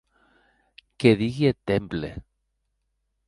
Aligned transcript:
Qué 1.03 1.11
digui 1.19 1.45
eth 1.49 1.61
temple! 1.71 2.09